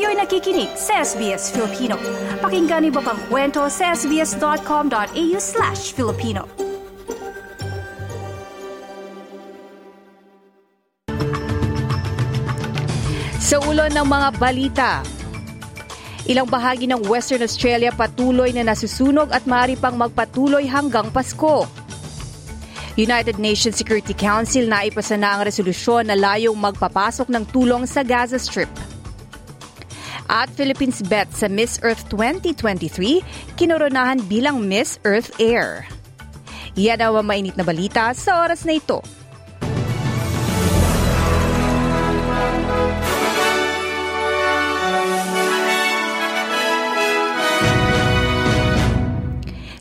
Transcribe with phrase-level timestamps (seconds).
[0.00, 2.00] Kayo'y nakikinig sa SBS Filipino.
[2.40, 6.48] Pakinggan niyo pa ang kwento sa sbs.com.au slash Filipino.
[13.44, 14.90] Sa ulo ng mga balita,
[16.24, 21.68] Ilang bahagi ng Western Australia patuloy na nasusunog at maaari pang magpatuloy hanggang Pasko.
[22.96, 28.00] United Nations Security Council na ipasa na ang resolusyon na layong magpapasok ng tulong sa
[28.00, 28.89] Gaza Strip.
[30.30, 35.90] At Philippines bet sa Miss Earth 2023, kinoronahan bilang Miss Earth Air.
[36.78, 39.02] Yan ang mainit na balita sa oras na ito.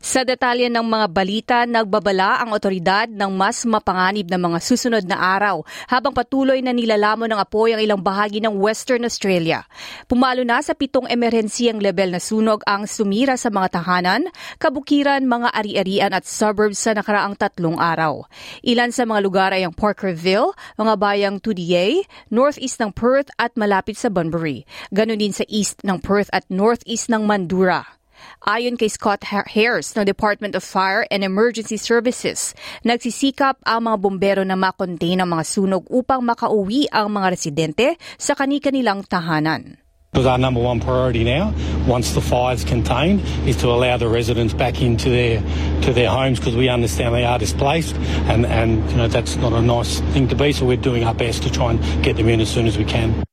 [0.09, 5.21] Sa detalye ng mga balita, nagbabala ang otoridad ng mas mapanganib na mga susunod na
[5.21, 9.69] araw habang patuloy na nilalamon ng apoy ang ilang bahagi ng Western Australia.
[10.09, 14.25] Pumalo na sa pitong emerhensiyang level na sunog ang sumira sa mga tahanan,
[14.57, 18.25] kabukiran, mga ari-arian at suburbs sa nakaraang tatlong araw.
[18.65, 22.01] Ilan sa mga lugar ay ang Parkerville, mga bayang Tudier,
[22.33, 24.65] northeast ng Perth at malapit sa Bunbury.
[24.89, 27.98] Ganon din sa east ng Perth at northeast ng Mandurah.
[28.47, 32.55] Ayon kay Scott Harris ng Department of Fire and Emergency Services,
[32.87, 38.35] nagsisikap ang mga bombero na makontain ang mga sunog upang makauwi ang mga residente sa
[38.35, 39.79] kani-kanilang tahanan.
[40.11, 41.53] Because our number one priority now,
[41.85, 45.39] once the fire's contained, is to allow the residents back into their
[45.83, 49.53] to their homes because we understand they are displaced, and and you know that's not
[49.53, 50.51] a nice thing to be.
[50.51, 52.85] So we're doing our best to try and get them in as soon as we
[52.85, 53.23] can.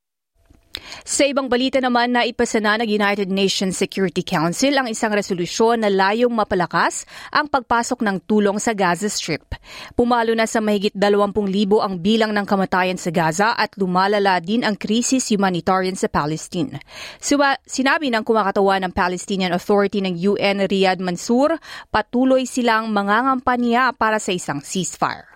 [1.07, 5.87] Sa ibang balita naman na ipasana ng United Nations Security Council ang isang resolusyon na
[5.87, 9.55] layong mapalakas ang pagpasok ng tulong sa Gaza Strip.
[9.95, 11.31] Pumalo na sa mahigit 20,000
[11.79, 16.83] ang bilang ng kamatayan sa Gaza at lumalala din ang krisis humanitarian sa Palestine.
[17.23, 21.55] Suba, sinabi ng kumakatawan ng Palestinian Authority ng UN Riyad Mansour,
[21.95, 25.36] patuloy silang mangangampanya para sa isang ceasefire.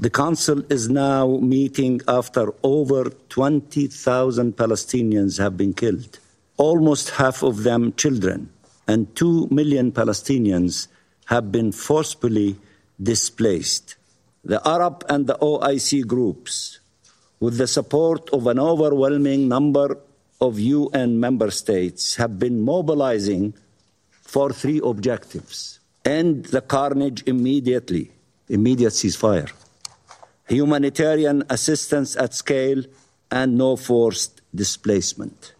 [0.00, 6.18] The Council is now meeting after over 20,000 Palestinians have been killed,
[6.56, 8.48] almost half of them children,
[8.88, 10.88] and 2 million Palestinians
[11.26, 12.56] have been forcibly
[13.02, 13.96] displaced.
[14.42, 16.80] The Arab and the OIC groups,
[17.38, 19.98] with the support of an overwhelming number
[20.40, 23.52] of UN member states, have been mobilizing
[24.22, 28.10] for three objectives end the carnage immediately,
[28.48, 29.50] immediate ceasefire
[30.50, 32.82] humanitarian assistance at scale,
[33.30, 35.54] and no forced displacement.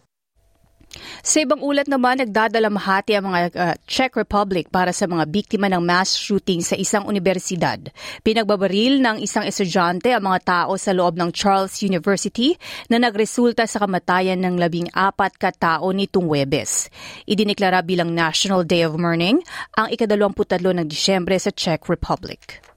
[1.23, 5.79] Sa ibang ulat naman, nagdadalamhati ang mga uh, Czech Republic para sa mga biktima ng
[5.79, 7.79] mass shooting sa isang universidad.
[8.25, 12.59] Pinagbabaril ng isang estudyante ang mga tao sa loob ng Charles University
[12.91, 16.91] na nagresulta sa kamatayan ng labing apat katao nitong Webes.
[17.23, 19.39] Idineklara bilang National Day of Mourning
[19.79, 22.70] ang ikadalawamputalo ng Disyembre sa Czech Republic.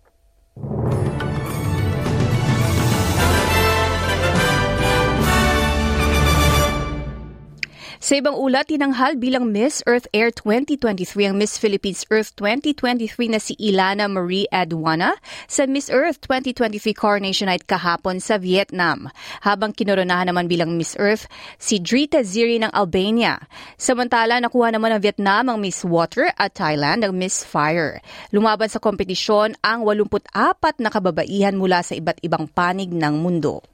[8.04, 13.40] Sa ibang ulat, tinanghal bilang Miss Earth Air 2023 ang Miss Philippines Earth 2023 na
[13.40, 15.16] si Ilana Marie Aduana
[15.48, 19.08] sa Miss Earth 2023 Coronation Night kahapon sa Vietnam.
[19.40, 23.40] Habang kinoronahan naman bilang Miss Earth si Drita Ziri ng Albania.
[23.80, 28.04] Samantala, nakuha naman ng Vietnam ang Miss Water at Thailand ang Miss Fire.
[28.36, 33.64] Lumaban sa kompetisyon ang 84 na kababaihan mula sa iba't ibang panig ng mundo.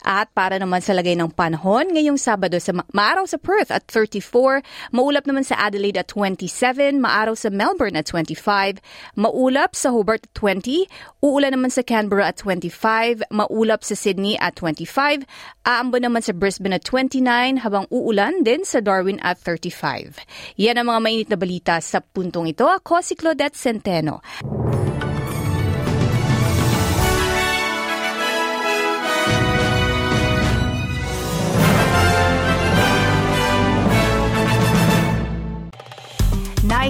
[0.00, 3.84] At para naman sa lagay ng panahon, ngayong Sabado sa ma- maaraw sa Perth at
[3.88, 4.64] 34,
[4.94, 8.80] maulap naman sa Adelaide at 27, maaraw sa Melbourne at 25,
[9.20, 10.88] maulap sa Hobart at 20,
[11.20, 15.28] uulan naman sa Canberra at 25, maulap sa Sydney at 25,
[15.68, 20.16] aambo naman sa Brisbane at 29, habang uulan din sa Darwin at 35.
[20.56, 22.64] Yan ang mga mainit na balita sa puntong ito.
[22.64, 24.24] Ako si Claudette Centeno.